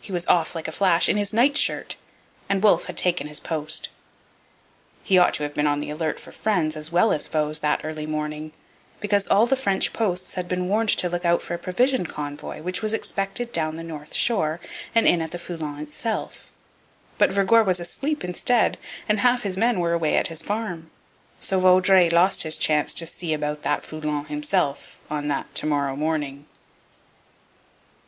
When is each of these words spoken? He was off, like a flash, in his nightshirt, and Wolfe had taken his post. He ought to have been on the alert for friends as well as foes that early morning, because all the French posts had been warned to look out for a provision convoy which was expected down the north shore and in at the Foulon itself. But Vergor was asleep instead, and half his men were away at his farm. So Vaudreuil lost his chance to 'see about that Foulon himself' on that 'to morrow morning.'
He 0.00 0.10
was 0.10 0.26
off, 0.26 0.56
like 0.56 0.66
a 0.66 0.72
flash, 0.72 1.08
in 1.08 1.16
his 1.16 1.32
nightshirt, 1.32 1.94
and 2.48 2.64
Wolfe 2.64 2.86
had 2.86 2.96
taken 2.96 3.28
his 3.28 3.38
post. 3.38 3.90
He 5.04 5.18
ought 5.18 5.34
to 5.34 5.44
have 5.44 5.54
been 5.54 5.68
on 5.68 5.78
the 5.78 5.88
alert 5.88 6.18
for 6.18 6.32
friends 6.32 6.74
as 6.76 6.90
well 6.90 7.12
as 7.12 7.28
foes 7.28 7.60
that 7.60 7.82
early 7.84 8.04
morning, 8.04 8.50
because 8.98 9.28
all 9.28 9.46
the 9.46 9.54
French 9.54 9.92
posts 9.92 10.34
had 10.34 10.48
been 10.48 10.66
warned 10.66 10.88
to 10.88 11.08
look 11.08 11.24
out 11.24 11.42
for 11.42 11.54
a 11.54 11.60
provision 11.60 12.06
convoy 12.06 12.60
which 12.60 12.82
was 12.82 12.92
expected 12.92 13.52
down 13.52 13.76
the 13.76 13.84
north 13.84 14.12
shore 14.14 14.58
and 14.96 15.06
in 15.06 15.22
at 15.22 15.30
the 15.30 15.38
Foulon 15.38 15.78
itself. 15.78 16.50
But 17.16 17.30
Vergor 17.30 17.62
was 17.62 17.78
asleep 17.78 18.24
instead, 18.24 18.78
and 19.08 19.20
half 19.20 19.42
his 19.44 19.56
men 19.56 19.78
were 19.78 19.92
away 19.92 20.16
at 20.16 20.26
his 20.26 20.42
farm. 20.42 20.90
So 21.38 21.60
Vaudreuil 21.60 22.10
lost 22.10 22.42
his 22.42 22.56
chance 22.56 22.92
to 22.94 23.06
'see 23.06 23.32
about 23.32 23.62
that 23.62 23.84
Foulon 23.86 24.24
himself' 24.24 24.98
on 25.08 25.28
that 25.28 25.54
'to 25.54 25.66
morrow 25.66 25.94
morning.' 25.94 26.46